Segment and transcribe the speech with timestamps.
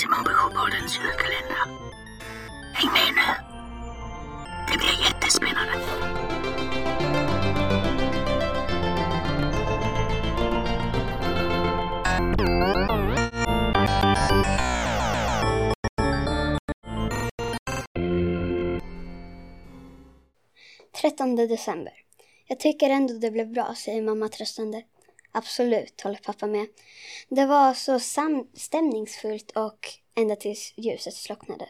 [0.00, 1.64] Simon Bysjöpoddens julkalender.
[2.72, 3.28] Häng med nu!
[4.72, 5.74] Det blir jättespännande!
[21.00, 21.92] Trettonde december.
[22.46, 24.82] Jag tycker ändå det blev bra, säger mamma tröstande.
[25.32, 26.66] Absolut, håller pappa med.
[27.28, 31.68] Det var så samstämningsfullt och ända tills ljuset slocknade.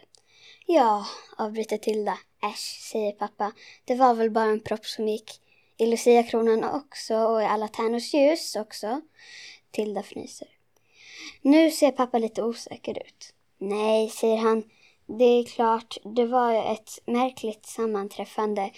[0.65, 1.05] Ja,
[1.37, 2.17] avbryter Tilda.
[2.43, 3.51] Äsch, säger pappa.
[3.85, 5.41] Det var väl bara en propp som gick.
[5.77, 9.01] I Lucia-kronan också och i alla tärnors ljus också.
[9.71, 10.47] Tilda fnyser.
[11.41, 13.33] Nu ser pappa lite osäker ut.
[13.57, 14.63] Nej, säger han.
[15.05, 18.71] Det är klart, det var ju ett märkligt sammanträffande.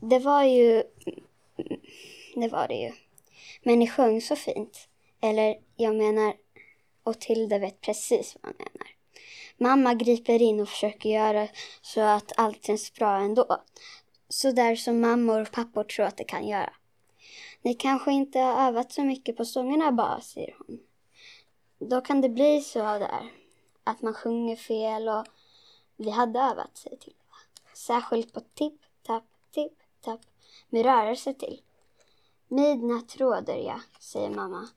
[0.00, 0.72] Det var ju...
[0.72, 1.20] Mm,
[1.58, 1.80] mm,
[2.34, 2.92] det var det ju.
[3.62, 4.88] Men ni sjöng så fint.
[5.20, 6.34] Eller, jag menar...
[7.02, 8.88] Och Tilda vet precis vad han menar.
[9.56, 11.48] Mamma griper in och försöker göra
[11.82, 13.62] så att allt känns bra ändå.
[14.28, 16.72] Så där som mammor och pappor tror att det kan göra.
[17.62, 20.80] Ni kanske inte har övat så mycket på sångerna bara, säger hon.
[21.78, 23.32] Då kan det bli så där.
[23.84, 25.24] Att man sjunger fel och
[25.96, 27.18] vi hade övat, säger Tilda.
[27.74, 30.20] Särskilt på tipp, tapp, tipp, tapp
[30.68, 31.60] med rörelse till.
[32.48, 34.68] Midnatt råder, ja, säger mamma.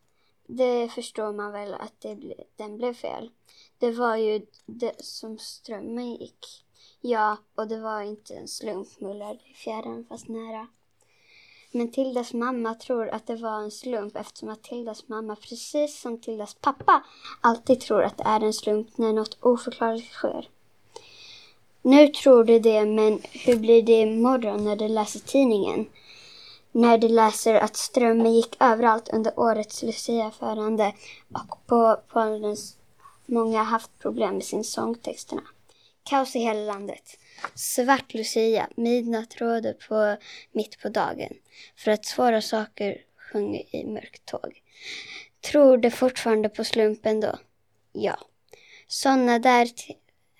[0.48, 3.30] Det förstår man väl att det ble, den blev fel.
[3.78, 6.66] Det var ju det som strömmen gick.
[7.02, 10.68] Ja, och det var inte en slump, mullrade i fjärran fast nära.
[11.72, 16.22] Men Tildas mamma tror att det var en slump eftersom att Tildas mamma, precis som
[16.22, 17.04] Tildas pappa,
[17.42, 20.50] alltid tror att det är en slump när något oförklarligt sker.
[21.82, 25.86] Nu tror du det, men hur blir det imorgon när du läser tidningen?
[26.72, 30.94] När du läser att strömmen gick överallt under årets luciaförande
[31.34, 32.78] och på Polens
[33.26, 35.42] många haft problem med sin sångtexterna.
[36.04, 37.18] Kaos i hela landet.
[37.56, 40.18] Svart Lucia, midnatt råder på
[40.52, 41.34] mitt på dagen.
[41.78, 42.98] För att svåra saker
[43.32, 44.62] sjunger i mörkt tåg.
[45.52, 47.36] Tror du fortfarande på slumpen då?
[47.92, 48.18] Ja.
[48.88, 49.68] Sådana där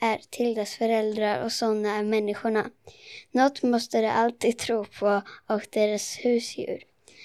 [0.02, 2.70] är Tildas föräldrar och sådana är människorna.
[3.32, 6.84] Något måste de alltid tro på och deras husdjur.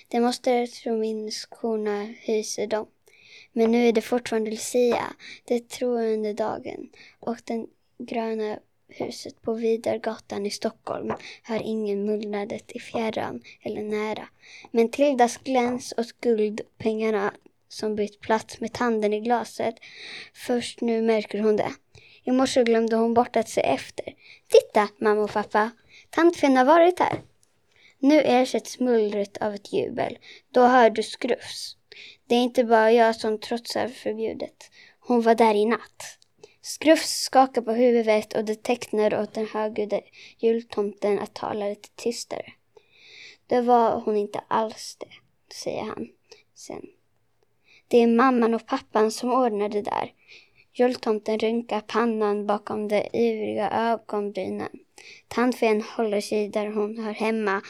[0.09, 1.48] Det måste de tro minst
[2.20, 2.86] hyser dem.
[3.53, 7.66] Men nu är det fortfarande Lucia, det under dagen och den
[7.98, 14.28] gröna huset på Vidargatan i Stockholm hör ingen mullradet i fjärran eller nära.
[14.70, 17.34] Men Tildas gläns och guldpengarna
[17.69, 19.75] som bytt plats med tanden i glaset,
[20.34, 21.72] först nu märker hon det.
[22.26, 24.14] I morse glömde hon bort att se efter.
[24.48, 25.70] Titta, mamma och pappa,
[26.10, 27.22] tant Finn har varit här.
[27.98, 30.19] Nu ersätts mullret av ett jubel.
[30.50, 31.76] Då hör du skrufs.
[32.26, 34.70] Det är inte bara jag som trotsar förbjudet.
[35.00, 36.19] Hon var där i natt.
[36.62, 40.00] Skrufs skakar på huvudet och det tecknar åt den högljudde
[40.38, 42.53] jultomten att tala lite tystare.
[43.47, 45.12] Det var hon inte alls det,
[45.54, 46.09] säger han
[46.54, 46.82] sen.
[47.88, 50.12] Det är mamman och pappan som ordnar det där.
[50.78, 54.69] Jultomten rynkar pannan bakom de ivriga ögonbrynen.
[55.28, 57.62] Tandfen håller sig där hon hör hemma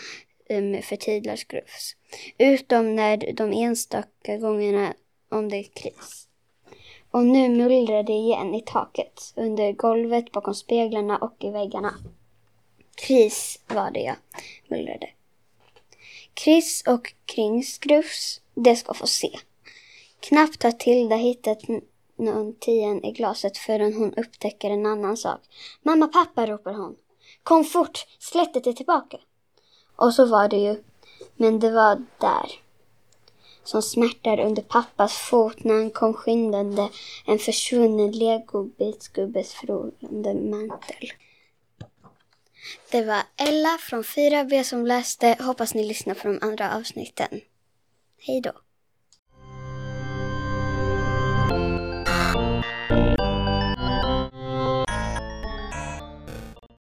[0.51, 1.97] um, för Skrufs.
[2.39, 4.95] Utom när de enstaka gångerna
[5.29, 6.29] om det är kris.
[7.11, 11.95] Och nu mullrar det igen i taket, under golvet, bakom speglarna och i väggarna.
[12.95, 14.15] Kris var det ja,
[14.69, 15.09] mullrade.
[16.35, 19.39] Kris och kringskrufs, det ska få se.
[20.21, 21.69] Knappt har Tilda hittat
[22.17, 22.55] någon
[23.05, 25.41] i glaset förrän hon upptäcker en annan sak.
[25.83, 26.97] Mamma, pappa, ropar hon.
[27.43, 29.19] Kom fort, slättet är tillbaka.
[29.97, 30.83] Och så var det ju.
[31.37, 32.61] Men det var där.
[33.65, 36.89] Som smärtar under pappas fot när han kom skyndande
[37.27, 41.13] en försvunnen legobitsgubbes frågande mantel.
[42.91, 45.37] Det var Ella från 4B som läste.
[45.41, 47.41] Hoppas ni lyssnar på de andra avsnitten.
[48.19, 48.53] Hej då.